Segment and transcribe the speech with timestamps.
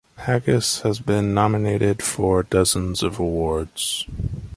[0.17, 4.07] Haggis has been nominated for dozens of awards.